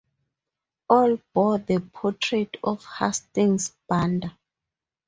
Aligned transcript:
All 0.89 1.19
bore 1.31 1.59
the 1.59 1.79
portrait 1.79 2.57
of 2.63 2.83
Hastings 2.97 3.75
Banda. 3.87 4.35